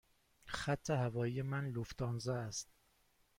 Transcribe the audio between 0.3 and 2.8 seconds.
خط هوایی من لوفتانزا است.